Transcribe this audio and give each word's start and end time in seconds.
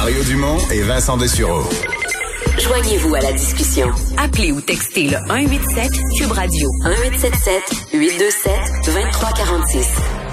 Mario 0.00 0.24
Dumont 0.24 0.56
et 0.72 0.80
Vincent 0.80 1.18
Dessureau. 1.18 1.62
Joignez-vous 2.58 3.14
à 3.16 3.20
la 3.20 3.32
discussion. 3.32 3.86
Appelez 4.16 4.50
ou 4.50 4.62
textez 4.62 5.08
le 5.08 5.18
187 5.28 5.90
Cube 6.16 6.32
Radio 6.32 6.70
1877 6.86 7.92
827 7.92 8.52
2346. 8.86 9.88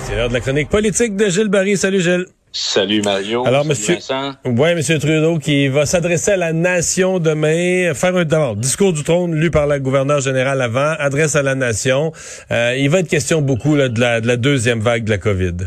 C'est 0.06 0.16
l'heure 0.16 0.30
de 0.30 0.36
la 0.36 0.40
chronique 0.40 0.70
politique 0.70 1.18
de 1.18 1.28
Gilles 1.28 1.50
Barry. 1.50 1.76
Salut 1.76 2.00
Gilles. 2.00 2.28
Salut 2.54 3.02
Mario. 3.02 3.46
Alors, 3.46 3.66
monsieur, 3.66 3.96
Vincent. 3.96 4.36
ouais, 4.46 4.74
monsieur 4.74 5.00
Trudeau 5.00 5.38
qui 5.38 5.68
va 5.68 5.86
s'adresser 5.86 6.32
à 6.32 6.38
la 6.38 6.54
nation 6.54 7.20
demain, 7.20 7.94
faire 7.94 8.16
un 8.16 8.24
d'abord, 8.24 8.56
discours 8.56 8.94
du 8.94 9.04
trône 9.04 9.36
lu 9.36 9.52
par 9.52 9.68
la 9.68 9.80
gouverneure 9.80 10.22
générale 10.22 10.62
avant, 10.62 10.96
adresse 10.98 11.36
à 11.36 11.44
la 11.44 11.56
nation. 11.56 12.14
Euh, 12.52 12.74
il 12.80 12.90
va 12.90 13.00
être 13.00 13.10
question 13.10 13.42
beaucoup 13.42 13.76
là, 13.76 13.90
de, 13.90 14.00
la, 14.00 14.22
de 14.22 14.28
la 14.28 14.38
deuxième 14.38 14.80
vague 14.80 15.04
de 15.04 15.10
la 15.10 15.18
COVID. 15.18 15.58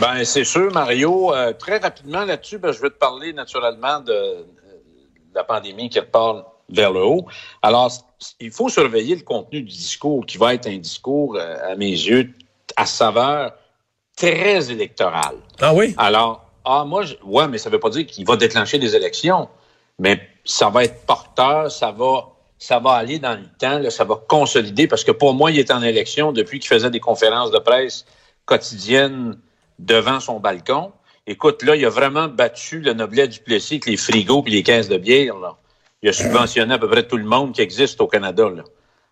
Ben, 0.00 0.24
c'est 0.24 0.44
sûr, 0.44 0.72
Mario. 0.72 1.34
Euh, 1.34 1.52
très 1.52 1.76
rapidement 1.76 2.24
là-dessus, 2.24 2.56
ben, 2.56 2.72
je 2.72 2.80
vais 2.80 2.88
te 2.88 2.94
parler 2.94 3.34
naturellement 3.34 4.00
de, 4.00 4.12
de 4.12 5.34
la 5.34 5.44
pandémie 5.44 5.90
qui 5.90 6.00
repart 6.00 6.46
vers 6.70 6.90
le 6.90 7.02
haut. 7.02 7.26
Alors, 7.60 7.92
il 8.40 8.50
faut 8.50 8.70
surveiller 8.70 9.16
le 9.16 9.22
contenu 9.22 9.60
du 9.60 9.68
discours, 9.68 10.24
qui 10.24 10.38
va 10.38 10.54
être 10.54 10.66
un 10.68 10.78
discours, 10.78 11.36
euh, 11.36 11.72
à 11.72 11.76
mes 11.76 11.90
yeux, 11.90 12.30
à 12.76 12.86
saveur 12.86 13.52
très 14.16 14.70
électorale. 14.70 15.36
Ah 15.60 15.74
oui? 15.74 15.94
Alors, 15.98 16.46
ah, 16.64 16.84
moi, 16.86 17.02
je, 17.02 17.16
ouais, 17.22 17.46
mais 17.48 17.58
ça 17.58 17.68
veut 17.68 17.80
pas 17.80 17.90
dire 17.90 18.06
qu'il 18.06 18.26
va 18.26 18.36
déclencher 18.36 18.78
des 18.78 18.96
élections, 18.96 19.50
mais 19.98 20.20
ça 20.46 20.70
va 20.70 20.84
être 20.84 21.04
porteur, 21.04 21.70
ça 21.70 21.90
va, 21.90 22.28
ça 22.58 22.78
va 22.78 22.92
aller 22.92 23.18
dans 23.18 23.38
le 23.38 23.46
temps, 23.58 23.78
là, 23.78 23.90
ça 23.90 24.04
va 24.04 24.18
consolider, 24.28 24.86
parce 24.86 25.04
que 25.04 25.12
pour 25.12 25.34
moi, 25.34 25.50
il 25.50 25.58
est 25.58 25.70
en 25.70 25.82
élection 25.82 26.32
depuis 26.32 26.58
qu'il 26.58 26.68
faisait 26.68 26.90
des 26.90 27.00
conférences 27.00 27.50
de 27.50 27.58
presse 27.58 28.06
quotidiennes 28.46 29.38
devant 29.80 30.20
son 30.20 30.40
balcon. 30.40 30.92
Écoute, 31.26 31.62
là, 31.62 31.76
il 31.76 31.84
a 31.84 31.90
vraiment 31.90 32.28
battu 32.28 32.80
le 32.80 32.92
Noblet 32.92 33.28
du 33.28 33.40
Plessis 33.40 33.74
avec 33.74 33.86
les 33.86 33.96
frigos 33.96 34.44
et 34.46 34.50
les 34.50 34.62
caisses 34.62 34.88
de 34.88 34.96
bière, 34.96 35.36
là. 35.38 35.56
Il 36.02 36.08
a 36.08 36.12
subventionné 36.14 36.74
à 36.74 36.78
peu 36.78 36.88
près 36.88 37.06
tout 37.06 37.18
le 37.18 37.24
monde 37.24 37.52
qui 37.52 37.60
existe 37.60 38.00
au 38.00 38.06
Canada, 38.06 38.48
là. 38.48 38.62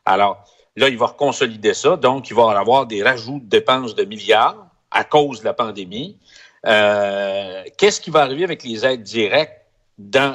Alors, 0.06 0.44
là, 0.76 0.88
il 0.88 0.96
va 0.96 1.08
consolider 1.08 1.74
ça, 1.74 1.96
donc 1.96 2.30
il 2.30 2.36
va 2.36 2.58
avoir 2.58 2.86
des 2.86 3.02
rajouts 3.02 3.40
de 3.40 3.48
dépenses 3.48 3.94
de 3.94 4.04
milliards 4.04 4.66
à 4.90 5.04
cause 5.04 5.40
de 5.40 5.44
la 5.44 5.52
pandémie. 5.52 6.16
Euh, 6.66 7.62
Qu'est-ce 7.76 8.00
qui 8.00 8.10
va 8.10 8.22
arriver 8.22 8.44
avec 8.44 8.64
les 8.64 8.86
aides 8.86 9.02
directes 9.02 9.52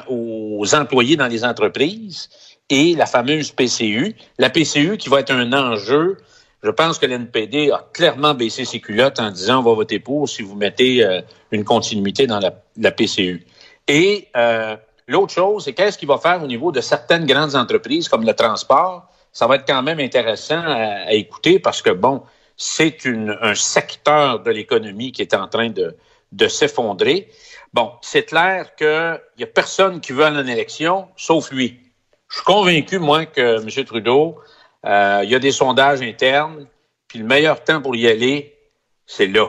aux 0.08 0.74
employés 0.74 1.16
dans 1.16 1.26
les 1.26 1.44
entreprises? 1.44 2.28
Et 2.70 2.94
la 2.94 3.06
fameuse 3.06 3.50
PCU? 3.50 4.14
La 4.38 4.48
PCU 4.48 4.96
qui 4.96 5.08
va 5.08 5.20
être 5.20 5.32
un 5.32 5.52
enjeu. 5.52 6.16
Je 6.64 6.70
pense 6.70 6.98
que 6.98 7.04
l'NPD 7.04 7.70
a 7.70 7.86
clairement 7.92 8.32
baissé 8.32 8.64
ses 8.64 8.80
culottes 8.80 9.20
en 9.20 9.30
disant 9.30 9.58
on 9.58 9.62
va 9.62 9.74
voter 9.74 9.98
pour 9.98 10.26
si 10.26 10.40
vous 10.40 10.56
mettez 10.56 11.04
euh, 11.04 11.20
une 11.52 11.62
continuité 11.62 12.26
dans 12.26 12.40
la, 12.40 12.90
PCU. 12.90 13.46
Et 13.86 14.28
euh, 14.34 14.74
l'autre 15.06 15.34
chose, 15.34 15.64
c'est 15.64 15.74
qu'est-ce 15.74 15.98
qu'il 15.98 16.08
va 16.08 16.16
faire 16.16 16.42
au 16.42 16.46
niveau 16.46 16.72
de 16.72 16.80
certaines 16.80 17.26
grandes 17.26 17.54
entreprises 17.54 18.08
comme 18.08 18.24
le 18.24 18.32
transport? 18.32 19.06
Ça 19.30 19.46
va 19.46 19.56
être 19.56 19.66
quand 19.66 19.82
même 19.82 20.00
intéressant 20.00 20.62
à, 20.64 21.12
écouter 21.12 21.58
parce 21.58 21.82
que, 21.82 21.90
bon, 21.90 22.22
c'est 22.56 22.96
un 23.06 23.54
secteur 23.54 24.40
de 24.40 24.50
l'économie 24.50 25.12
qui 25.12 25.20
est 25.20 25.34
en 25.34 25.48
train 25.48 25.68
de, 25.68 25.94
de 26.32 26.48
s'effondrer. 26.48 27.28
Bon, 27.74 27.92
c'est 28.00 28.22
clair 28.22 28.74
qu'il 28.74 29.20
n'y 29.36 29.44
a 29.44 29.48
personne 29.48 30.00
qui 30.00 30.12
veut 30.12 30.24
aller 30.24 30.38
en 30.38 30.46
élection, 30.46 31.08
sauf 31.16 31.50
lui. 31.50 31.78
Je 32.28 32.36
suis 32.36 32.44
convaincu, 32.44 32.98
moi, 32.98 33.26
que 33.26 33.60
M. 33.60 33.84
Trudeau, 33.84 34.38
il 34.84 35.30
y 35.30 35.34
a 35.34 35.38
des 35.38 35.52
sondages 35.52 36.02
internes, 36.02 36.66
puis 37.08 37.18
le 37.18 37.24
meilleur 37.24 37.62
temps 37.62 37.80
pour 37.80 37.94
y 37.96 38.06
aller, 38.08 38.54
c'est 39.06 39.26
là. 39.26 39.46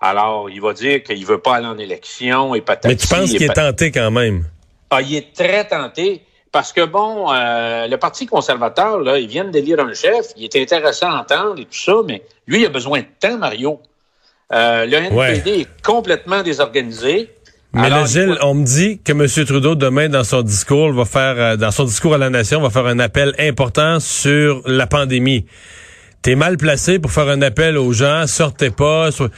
Alors, 0.00 0.50
il 0.50 0.60
va 0.60 0.72
dire 0.72 1.02
qu'il 1.02 1.24
veut 1.24 1.38
pas 1.38 1.56
aller 1.56 1.66
en 1.66 1.78
élection 1.78 2.54
et 2.54 2.60
patati. 2.60 2.88
Mais 2.88 2.96
tu 2.96 3.06
penses 3.06 3.30
qu'il 3.30 3.42
est 3.42 3.54
tenté 3.54 3.92
quand 3.92 4.10
même? 4.10 4.44
Ah, 4.90 5.00
il 5.00 5.14
est 5.14 5.32
très 5.32 5.66
tenté 5.66 6.22
parce 6.50 6.72
que, 6.72 6.84
bon, 6.84 7.32
euh, 7.32 7.86
le 7.86 7.96
Parti 7.96 8.26
conservateur, 8.26 8.98
là, 9.00 9.18
ils 9.18 9.28
viennent 9.28 9.50
d'élire 9.50 9.80
un 9.80 9.94
chef. 9.94 10.26
Il 10.36 10.44
est 10.44 10.56
intéressant 10.56 11.10
à 11.10 11.20
entendre 11.20 11.60
et 11.60 11.64
tout 11.64 11.78
ça, 11.78 11.94
mais 12.04 12.22
lui, 12.46 12.60
il 12.60 12.66
a 12.66 12.68
besoin 12.68 13.00
de 13.00 13.06
temps, 13.20 13.38
Mario. 13.38 13.80
Euh, 14.52 14.84
le 14.84 14.94
NPD 14.94 15.50
Ouais. 15.50 15.60
est 15.60 15.82
complètement 15.82 16.42
désorganisé. 16.42 17.30
Mais 17.74 17.86
Alors, 17.86 18.06
faut- 18.06 18.36
on 18.42 18.54
me 18.54 18.64
dit 18.64 19.00
que 19.02 19.12
M. 19.12 19.46
Trudeau, 19.46 19.74
demain, 19.74 20.08
dans 20.10 20.24
son 20.24 20.42
discours, 20.42 20.92
va 20.92 21.04
faire, 21.06 21.34
euh, 21.38 21.56
dans 21.56 21.70
son 21.70 21.84
discours 21.84 22.14
à 22.14 22.18
la 22.18 22.28
nation, 22.28 22.60
va 22.60 22.68
faire 22.70 22.86
un 22.86 22.98
appel 22.98 23.34
important 23.38 23.98
sur 23.98 24.60
la 24.66 24.86
pandémie. 24.86 25.46
T'es 26.20 26.34
mal 26.34 26.56
placé 26.58 26.98
pour 26.98 27.10
faire 27.10 27.28
un 27.28 27.40
appel 27.40 27.78
aux 27.78 27.92
gens, 27.92 28.26
sortez 28.26 28.70
pas, 28.70 29.10
so- 29.10 29.28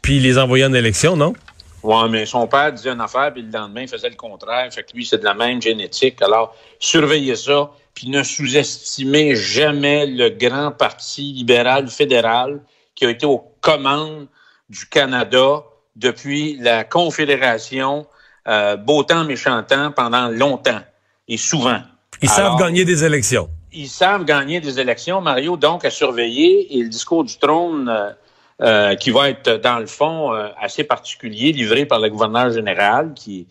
puis 0.00 0.20
les 0.20 0.38
envoyer 0.38 0.64
en 0.64 0.72
élection, 0.72 1.16
non? 1.16 1.34
Ouais, 1.82 2.08
mais 2.08 2.24
son 2.26 2.46
père 2.46 2.72
disait 2.72 2.90
une 2.90 3.00
affaire, 3.00 3.32
puis 3.32 3.42
le 3.42 3.50
lendemain, 3.50 3.82
il 3.82 3.88
faisait 3.88 4.08
le 4.08 4.14
contraire. 4.16 4.72
Fait 4.72 4.82
que 4.84 4.92
lui, 4.94 5.04
c'est 5.04 5.18
de 5.18 5.24
la 5.24 5.34
même 5.34 5.60
génétique. 5.60 6.22
Alors, 6.22 6.56
surveillez 6.78 7.36
ça, 7.36 7.70
puis 7.94 8.08
ne 8.08 8.22
sous-estimez 8.22 9.34
jamais 9.36 10.06
le 10.06 10.30
grand 10.30 10.70
parti 10.70 11.32
libéral 11.32 11.88
fédéral 11.88 12.60
qui 12.94 13.04
a 13.04 13.10
été 13.10 13.26
aux 13.26 13.44
commandes 13.60 14.28
du 14.70 14.86
Canada 14.86 15.62
depuis 15.96 16.56
la 16.58 16.84
Confédération, 16.84 18.06
euh, 18.48 18.76
beau 18.76 19.02
temps, 19.02 19.24
méchant 19.24 19.62
temps, 19.62 19.92
pendant 19.92 20.28
longtemps 20.28 20.80
et 21.28 21.36
souvent. 21.36 21.80
Ils 22.20 22.30
Alors, 22.30 22.58
savent 22.58 22.60
gagner 22.60 22.84
des 22.84 23.04
élections. 23.04 23.48
ils 23.72 23.88
savent 23.88 24.24
gagner 24.24 24.60
des 24.60 24.78
élections, 24.80 25.20
Mario, 25.20 25.56
donc 25.56 25.84
à 25.84 25.90
surveiller. 25.90 26.76
Et 26.76 26.82
le 26.82 26.88
discours 26.88 27.24
du 27.24 27.36
trône, 27.36 27.88
euh, 27.88 28.10
euh, 28.60 28.94
qui 28.96 29.10
va 29.10 29.30
être, 29.30 29.60
dans 29.60 29.78
le 29.78 29.86
fond, 29.86 30.32
euh, 30.32 30.48
assez 30.60 30.84
particulier, 30.84 31.52
livré 31.52 31.84
par 31.86 31.98
le 31.98 32.08
gouverneur 32.08 32.50
général, 32.50 33.12
qui, 33.14 33.48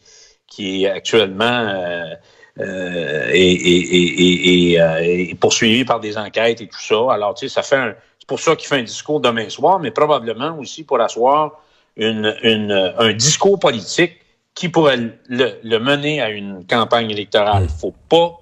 qui 0.47 0.83
est 0.83 0.89
actuellement 0.89 1.43
euh, 1.45 2.13
euh, 2.59 3.29
et, 3.33 4.77
euh, 4.79 5.35
poursuivi 5.39 5.85
par 5.85 5.99
des 5.99 6.17
enquêtes 6.17 6.61
et 6.61 6.67
tout 6.67 6.79
ça. 6.79 7.11
Alors, 7.11 7.33
tu 7.33 7.47
sais, 7.47 7.53
ça 7.53 7.63
fait 7.63 7.77
un, 7.77 7.93
c'est 8.19 8.27
pour 8.27 8.39
ça 8.39 8.55
qu'il 8.55 8.67
fait 8.67 8.77
un 8.77 8.83
discours 8.83 9.19
demain 9.19 9.49
soir, 9.49 9.79
mais 9.79 9.91
probablement 9.91 10.57
aussi 10.59 10.83
pour 10.83 10.99
asseoir 11.01 11.59
une, 11.97 12.35
une, 12.43 12.93
un 12.97 13.13
discours 13.13 13.59
politique 13.59 14.13
qui 14.55 14.69
pourrait 14.69 14.97
le, 15.27 15.59
le 15.63 15.77
mener 15.79 16.21
à 16.21 16.29
une 16.29 16.65
campagne 16.67 17.09
électorale. 17.11 17.67
Faut 17.69 17.93
pas 18.09 18.37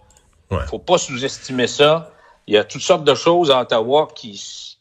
Ouais. 0.52 0.66
faut 0.68 0.80
pas 0.80 0.98
sous-estimer 0.98 1.68
ça. 1.68 2.12
Il 2.48 2.56
y 2.56 2.58
a 2.58 2.64
toutes 2.64 2.82
sortes 2.82 3.04
de 3.04 3.14
choses 3.14 3.52
à 3.52 3.62
Ottawa 3.62 4.08
qui, 4.16 4.32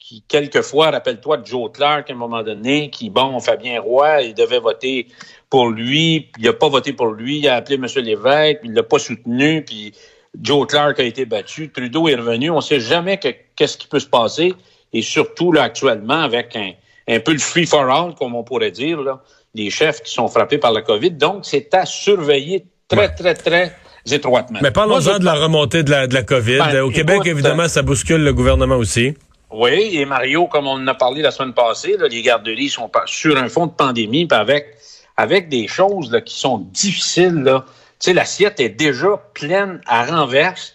qui 0.01 0.23
quelquefois, 0.27 0.91
rappelle-toi 0.91 1.37
de 1.37 1.47
Joe 1.47 1.71
Clark 1.71 2.09
à 2.09 2.15
un 2.15 2.17
moment 2.17 2.43
donné, 2.43 2.89
qui, 2.89 3.11
bon, 3.11 3.39
Fabien 3.41 3.79
Roy, 3.79 4.23
il 4.23 4.35
devait 4.35 4.61
voter 4.61 5.09
pour 5.51 5.69
lui, 5.69 6.21
puis 6.33 6.43
il 6.43 6.49
a 6.49 6.55
pas 6.55 6.71
voté 6.71 6.95
pour 6.95 7.09
lui, 7.09 7.41
il 7.41 7.49
a 7.49 7.57
appelé 7.57 7.75
M. 7.75 7.85
Lévesque, 8.03 8.61
puis 8.61 8.71
il 8.71 8.73
l'a 8.75 8.83
pas 8.83 8.99
soutenu, 8.99 9.63
puis 9.63 9.93
Joe 10.41 10.67
Clark 10.67 10.99
a 11.01 11.03
été 11.03 11.27
battu, 11.27 11.71
Trudeau 11.71 12.09
est 12.09 12.15
revenu, 12.15 12.49
on 12.51 12.63
sait 12.63 12.81
jamais 12.81 13.19
que- 13.19 13.35
qu'est-ce 13.55 13.77
qui 13.77 13.89
peut 13.89 14.01
se 14.01 14.07
passer, 14.07 14.55
et 14.95 15.03
surtout, 15.03 15.53
là, 15.53 15.65
actuellement, 15.65 16.23
avec 16.23 16.57
un, 16.57 16.71
un 17.09 17.21
peu 17.21 17.33
le 17.33 17.39
free-for-all, 17.39 18.15
comme 18.15 18.35
on 18.35 18.43
pourrait 18.45 18.71
dire, 18.71 19.01
là, 19.01 19.21
les 19.55 19.71
chefs 19.71 20.03
qui 20.03 20.13
sont 20.13 20.29
frappés 20.29 20.59
par 20.59 20.73
la 20.73 20.83
COVID. 20.83 21.13
Donc, 21.13 21.45
c'est 21.45 21.73
à 21.75 21.87
surveiller 21.87 22.67
très, 22.87 23.15
très, 23.15 23.35
très 23.35 23.75
étroitement. 24.11 24.59
Mais 24.63 24.71
parlons-en 24.71 25.15
je- 25.15 25.19
de 25.19 25.25
la 25.25 25.35
remontée 25.35 25.83
de 25.83 25.91
la, 25.91 26.07
de 26.07 26.15
la 26.15 26.23
COVID. 26.23 26.59
Ben, 26.59 26.81
Au 26.83 26.91
Québec, 26.91 27.17
écoute, 27.17 27.27
évidemment, 27.29 27.69
ça 27.69 27.83
bouscule 27.83 28.23
le 28.23 28.33
gouvernement 28.33 28.77
aussi. 28.77 29.15
Oui, 29.51 29.91
et 29.95 30.05
Mario, 30.05 30.47
comme 30.47 30.67
on 30.67 30.73
en 30.73 30.87
a 30.87 30.95
parlé 30.95 31.23
la 31.23 31.31
semaine 31.31 31.55
passée, 31.55 31.97
là, 31.99 32.07
les 32.09 32.21
garderies 32.23 32.69
sont 32.69 32.91
sur 33.07 33.37
un 33.39 33.49
fond 33.49 33.67
de 33.67 33.73
pandémie, 33.73 34.27
puis 34.27 34.39
avec, 34.39 34.77
avec 35.17 35.49
des 35.49 35.67
choses 35.67 36.11
là, 36.13 36.21
qui 36.21 36.39
sont 36.39 36.59
difficiles. 36.59 37.43
Là. 37.43 37.65
Tu 37.67 38.11
sais, 38.11 38.13
l'assiette 38.13 38.61
est 38.61 38.69
déjà 38.69 39.09
pleine 39.35 39.81
à 39.87 40.05
renverse. 40.05 40.75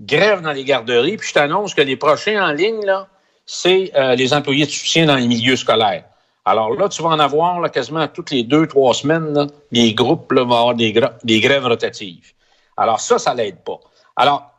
Grève 0.00 0.40
dans 0.40 0.52
les 0.52 0.64
garderies. 0.64 1.16
Puis 1.16 1.28
je 1.28 1.34
t'annonce 1.34 1.74
que 1.74 1.82
les 1.82 1.96
prochains 1.96 2.42
en 2.48 2.52
ligne, 2.52 2.84
là, 2.84 3.08
c'est 3.46 3.92
euh, 3.94 4.14
les 4.14 4.32
employés 4.32 4.66
de 4.66 4.70
soutien 4.70 5.06
dans 5.06 5.16
les 5.16 5.26
milieux 5.26 5.56
scolaires. 5.56 6.04
Alors 6.44 6.74
là, 6.74 6.88
tu 6.88 7.02
vas 7.02 7.10
en 7.10 7.20
avoir 7.20 7.60
là, 7.60 7.68
quasiment 7.68 8.06
toutes 8.08 8.30
les 8.30 8.42
deux, 8.42 8.66
trois 8.66 8.94
semaines, 8.94 9.46
les 9.70 9.94
groupes 9.94 10.32
vont 10.32 10.42
avoir 10.42 10.74
des, 10.74 10.92
grèves 10.92 11.66
rotatives. 11.66 12.32
Alors 12.76 13.00
ça, 13.00 13.18
ça 13.18 13.34
l'aide 13.34 13.58
pas. 13.58 13.78
Alors, 14.16 14.50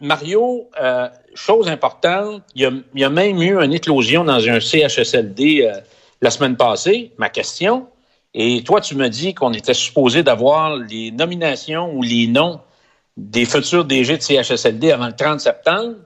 Mario, 0.00 0.68
euh, 0.80 1.08
chose 1.34 1.68
importante, 1.68 2.42
il 2.54 2.62
y, 2.62 2.66
a, 2.66 2.70
il 2.94 3.00
y 3.00 3.04
a 3.04 3.10
même 3.10 3.40
eu 3.40 3.60
une 3.60 3.72
éclosion 3.72 4.24
dans 4.24 4.48
un 4.48 4.60
CHSLD 4.60 5.62
euh, 5.62 5.80
la 6.20 6.30
semaine 6.30 6.56
passée. 6.56 7.12
Ma 7.18 7.28
question, 7.28 7.88
Et 8.34 8.62
toi, 8.62 8.80
tu 8.80 8.94
me 8.94 9.08
dis 9.08 9.34
qu'on 9.34 9.52
était 9.52 9.74
supposé 9.74 10.22
d'avoir 10.22 10.76
les 10.76 11.10
nominations 11.10 11.92
ou 11.94 12.02
les 12.02 12.26
noms 12.26 12.60
des 13.16 13.46
futurs 13.46 13.84
DG 13.84 14.18
de 14.18 14.22
CHSLD 14.22 14.92
avant 14.92 15.06
le 15.06 15.16
30 15.16 15.40
septembre. 15.40 15.96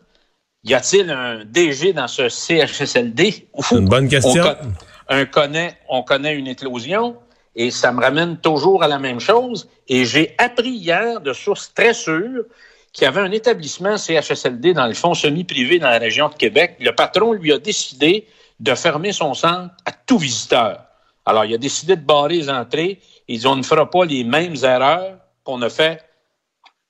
Y 0.64 0.74
a-t-il 0.74 1.10
un 1.10 1.44
DG 1.44 1.92
dans 1.92 2.08
ce 2.08 2.28
CHSLD? 2.28 3.48
Une 3.72 3.88
bonne 3.88 4.08
question. 4.08 4.44
On, 5.08 5.14
un 5.14 5.24
connaît, 5.24 5.78
on 5.88 6.02
connaît 6.02 6.34
une 6.34 6.46
éclosion 6.48 7.16
et 7.56 7.70
ça 7.70 7.92
me 7.92 8.00
ramène 8.00 8.36
toujours 8.38 8.82
à 8.82 8.88
la 8.88 8.98
même 8.98 9.20
chose. 9.20 9.68
Et 9.88 10.04
j'ai 10.04 10.34
appris 10.38 10.70
hier 10.70 11.20
de 11.20 11.32
sources 11.32 11.72
très 11.74 11.94
sûres 11.94 12.44
qu'il 12.92 13.04
y 13.04 13.06
avait 13.06 13.20
un 13.20 13.30
établissement 13.32 13.96
CHSLD 13.96 14.74
dans 14.74 14.86
le 14.86 14.94
fond 14.94 15.14
semi-privé 15.14 15.78
dans 15.78 15.88
la 15.88 15.98
région 15.98 16.28
de 16.28 16.34
Québec. 16.34 16.76
Le 16.80 16.94
patron 16.94 17.32
lui 17.32 17.52
a 17.52 17.58
décidé 17.58 18.26
de 18.58 18.74
fermer 18.74 19.12
son 19.12 19.32
centre 19.34 19.74
à 19.86 19.92
tout 19.92 20.18
visiteur. 20.18 20.84
Alors, 21.24 21.44
il 21.44 21.54
a 21.54 21.58
décidé 21.58 21.96
de 21.96 22.02
barrer 22.02 22.36
les 22.36 22.50
entrées. 22.50 23.00
Il 23.28 23.38
dit, 23.38 23.46
on 23.46 23.56
ne 23.56 23.62
fera 23.62 23.88
pas 23.88 24.04
les 24.04 24.24
mêmes 24.24 24.56
erreurs 24.62 25.16
qu'on 25.44 25.62
a 25.62 25.70
fait 25.70 26.02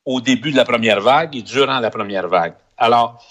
au 0.04 0.20
début 0.20 0.50
de 0.50 0.56
la 0.56 0.64
première 0.64 1.00
vague 1.00 1.36
et 1.36 1.42
durant 1.42 1.78
la 1.78 1.90
première 1.90 2.28
vague. 2.28 2.54
Alors, 2.78 3.22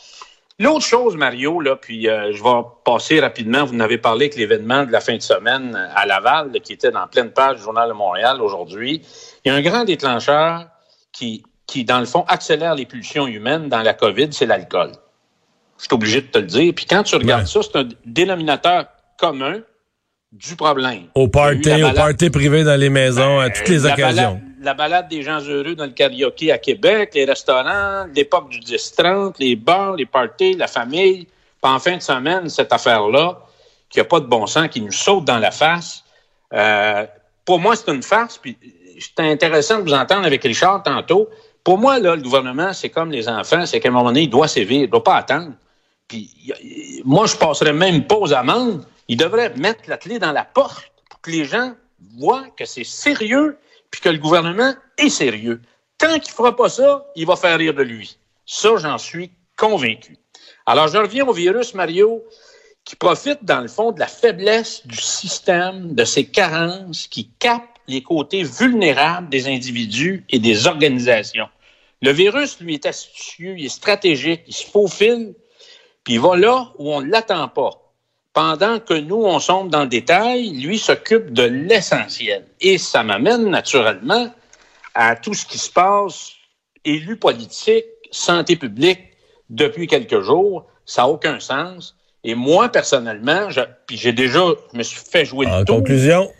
l'autre 0.59 0.85
chose, 0.85 1.15
Mario, 1.15 1.59
là, 1.61 1.75
puis 1.75 2.07
euh, 2.07 2.31
je 2.33 2.44
vais 2.44 2.61
passer 2.85 3.19
rapidement, 3.19 3.65
vous 3.65 3.75
en 3.75 3.79
avez 3.79 3.97
parlé 3.97 4.25
avec 4.25 4.35
l'événement 4.35 4.85
de 4.85 4.91
la 4.91 5.00
fin 5.01 5.15
de 5.15 5.21
semaine 5.21 5.75
à 5.95 6.06
Laval, 6.06 6.51
là, 6.53 6.59
qui 6.59 6.73
était 6.73 6.91
dans 6.91 7.07
pleine 7.07 7.31
page 7.31 7.57
du 7.57 7.63
Journal 7.63 7.89
de 7.89 7.94
Montréal 7.94 8.41
aujourd'hui. 8.41 9.01
Il 9.44 9.51
y 9.51 9.51
a 9.51 9.56
un 9.56 9.61
grand 9.61 9.85
déclencheur 9.85 10.67
qui, 11.11 11.44
qui, 11.65 11.85
dans 11.85 12.00
le 12.00 12.06
fond, 12.06 12.25
accélère 12.27 12.75
les 12.75 12.85
pulsions 12.85 13.27
humaines 13.27 13.69
dans 13.69 13.81
la 13.81 13.94
COVID, 13.94 14.29
c'est 14.31 14.45
l'alcool. 14.45 14.91
Je 15.77 15.85
suis 15.85 15.94
obligé 15.94 16.21
de 16.21 16.27
te 16.27 16.38
le 16.39 16.45
dire. 16.45 16.73
Puis 16.75 16.85
quand 16.85 17.03
tu 17.03 17.15
regardes 17.15 17.44
Ouais. 17.44 17.47
ça, 17.47 17.61
c'est 17.63 17.77
un 17.77 17.88
dénominateur 18.06 18.88
commun 19.17 19.61
du 20.31 20.56
problème. 20.56 21.08
Au 21.16 21.28
party, 21.28 21.84
au 21.84 21.94
party 21.94 22.30
privé 22.30 22.64
dans 22.64 22.80
les 22.80 22.90
maisons, 22.90 23.40
à 23.40 23.50
toutes 23.50 23.68
les 23.68 23.80
la 23.80 23.94
occasions. 23.94 24.34
Balade, 24.34 24.42
la 24.62 24.74
balade 24.74 25.08
des 25.10 25.24
gens 25.24 25.40
heureux 25.40 25.76
dans 25.76 25.86
le 25.86 25.92
karaoké 25.92 26.52
à 26.52 26.58
Québec, 26.58 27.12
les 27.16 27.26
restaurants, 27.26 28.06
l'époque 28.14 28.50
du 28.50 28.60
10-30, 28.60 29.36
les 29.40 29.56
bars, 29.56 29.96
les 29.96 30.06
parties, 30.06 30.54
la 30.54 30.68
famille. 30.68 31.28
Puis 31.62 31.72
en 31.72 31.80
fin 31.80 31.98
de 31.98 32.02
semaine, 32.02 32.48
cette 32.50 32.72
affaire-là, 32.72 33.40
qui 33.90 34.00
a 34.00 34.06
pas 34.06 34.20
de 34.20 34.28
bon 34.28 34.46
sens, 34.46 34.68
qui 34.70 34.81
nous 34.81 34.92
saute 34.92 35.26
dans 35.26 35.40
la 35.40 35.52
face. 35.52 36.04
Euh, 36.54 37.06
pour 37.44 37.60
moi, 37.60 37.76
c'est 37.76 37.92
une 37.92 38.04
farce. 38.04 38.38
Puis 38.38 38.56
c'était 39.00 39.24
intéressant 39.24 39.80
de 39.80 39.84
vous 39.84 39.94
entendre 39.94 40.26
avec 40.26 40.44
Richard 40.44 40.84
tantôt. 40.84 41.28
Pour 41.64 41.78
moi, 41.78 42.00
là, 42.00 42.16
le 42.16 42.22
gouvernement, 42.22 42.72
c'est 42.74 42.90
comme 42.90 43.12
les 43.12 43.28
enfants, 43.28 43.66
c'est 43.66 43.80
qu'à 43.80 43.90
un 43.90 43.92
moment 43.92 44.06
donné, 44.06 44.22
il 44.22 44.30
doit 44.30 44.48
sévir, 44.48 44.84
il 44.84 44.90
doit 44.90 45.04
pas 45.04 45.16
attendre. 45.16 45.54
Puis 46.08 46.30
moi, 47.04 47.26
je 47.26 47.36
passerais 47.36 47.74
même 47.74 48.06
pas 48.06 48.16
aux 48.16 48.34
amendes. 48.34 48.86
Il 49.09 49.17
devrait 49.17 49.53
mettre 49.56 49.89
la 49.89 49.97
clé 49.97 50.19
dans 50.19 50.31
la 50.31 50.45
porte 50.45 50.94
pour 51.09 51.19
que 51.19 51.31
les 51.31 51.44
gens 51.44 51.73
voient 52.17 52.47
que 52.56 52.63
c'est 52.65 52.83
sérieux 52.83 53.57
puis 53.89 54.01
que 54.01 54.09
le 54.09 54.19
gouvernement 54.19 54.75
est 55.00 55.09
sérieux. 55.09 55.61
Tant 55.97 56.19
qu'il 56.19 56.31
fera 56.31 56.56
pas 56.56 56.69
ça, 56.69 57.07
il 57.15 57.25
va 57.25 57.35
faire 57.35 57.57
rire 57.57 57.73
de 57.73 57.81
lui. 57.81 58.17
Ça, 58.45 58.77
j'en 58.77 59.00
suis 59.00 59.31
convaincu. 59.57 60.17
Alors, 60.67 60.88
je 60.88 60.97
reviens 61.00 61.27
au 61.27 61.33
virus, 61.33 61.73
Mario, 61.73 62.23
qui 62.85 62.95
profite, 62.95 63.44
dans 63.44 63.61
le 63.61 63.67
fond, 63.67 63.91
de 63.91 64.00
la 64.00 64.07
faiblesse 64.07 64.85
du 64.85 64.95
système, 64.95 65.95
de 65.95 66.06
ses 66.06 66.25
carences, 66.25 67.07
qui 67.07 67.31
capte 67.39 67.77
les 67.88 68.03
côtés 68.03 68.44
vulnérables 68.44 69.29
des 69.29 69.47
individus 69.47 70.23
et 70.29 70.38
des 70.38 70.67
organisations. 70.67 71.50
Le 72.03 72.11
virus, 72.11 72.59
lui, 72.59 72.75
est 72.75 72.85
astucieux, 72.85 73.56
il 73.57 73.65
est 73.65 73.69
stratégique, 73.69 74.44
il 74.45 74.53
se 74.53 74.65
faufile, 74.65 75.33
puis 76.03 76.13
il 76.13 76.19
va 76.19 76.38
là 76.38 76.71
où 76.77 76.94
on 76.94 77.01
ne 77.01 77.09
l'attend 77.09 77.47
pas. 77.47 77.88
Pendant 78.34 78.80
que 78.80 78.94
nous, 78.94 79.24
on 79.26 79.40
sombre 79.40 79.70
dans 79.72 79.81
le 79.81 79.88
détail, 79.88 80.50
lui 80.52 80.78
s'occupe 80.78 81.34
de 81.34 81.44
l'essentiel. 81.44 82.46
Et 82.62 82.78
ça 82.78 83.04
m'amène 83.04 83.50
naturellement 83.50 84.34
à 84.94 85.16
tout 85.16 85.34
ce 85.34 85.46
qui 85.46 85.58
se 85.58 85.70
passe, 85.72 86.31
élu 86.86 87.18
politique, 87.18 87.86
santé 88.12 88.56
publique, 88.56 89.00
depuis 89.50 89.88
quelques 89.88 90.22
jours. 90.22 90.66
Ça 90.86 91.02
n'a 91.04 91.08
aucun 91.10 91.40
sens. 91.40 91.96
Et 92.24 92.36
moi, 92.36 92.70
personnellement, 92.70 93.50
je, 93.50 93.62
puis 93.88 93.98
j'ai 93.98 94.14
déjà, 94.14 94.42
je 94.74 94.78
me 94.78 94.84
suis 94.84 95.00
fait 95.00 95.26
jouer 95.26 95.48
En 95.48 95.60
le 95.60 95.66
tour. 95.66 95.78
conclusion, 95.78 96.31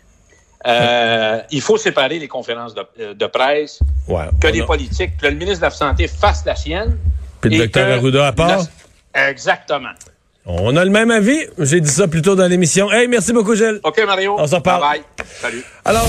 Euh, 0.66 1.40
il 1.50 1.62
faut 1.62 1.78
séparer 1.78 2.18
les 2.18 2.28
conférences 2.28 2.74
de, 2.74 2.84
euh, 3.00 3.14
de 3.14 3.26
presse, 3.26 3.80
ouais. 4.08 4.26
que 4.42 4.46
les 4.48 4.60
a- 4.60 4.66
politiques, 4.66 5.16
que 5.16 5.26
le 5.26 5.34
ministre 5.34 5.60
de 5.60 5.64
la 5.64 5.70
Santé 5.70 6.06
fasse 6.06 6.44
la 6.44 6.54
sienne. 6.54 6.98
Puis 7.40 7.48
le 7.50 7.58
docteur 7.64 7.96
Arruda 7.96 8.26
à 8.26 8.32
part. 8.32 8.66
la- 9.14 9.30
Exactement. 9.30 9.88
On 10.46 10.74
a 10.76 10.84
le 10.84 10.90
même 10.90 11.10
avis. 11.10 11.38
J'ai 11.58 11.80
dit 11.80 11.90
ça 11.90 12.08
plus 12.08 12.22
tôt 12.22 12.34
dans 12.34 12.46
l'émission. 12.46 12.90
Hey, 12.90 13.08
merci 13.08 13.32
beaucoup, 13.32 13.54
Gilles. 13.54 13.80
OK, 13.82 14.00
Mario. 14.06 14.36
On 14.38 14.46
s'en 14.46 14.56
reparle. 14.56 14.80
Bye 14.80 15.02
bye. 15.18 15.26
Salut. 15.40 15.62
Alors, 15.84 16.08